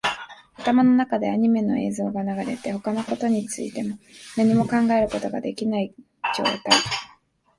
[0.57, 3.83] 頭の中でアニメの映像が流れて、他のことについて
[4.35, 5.93] 何も考えることができない
[6.35, 6.57] 状態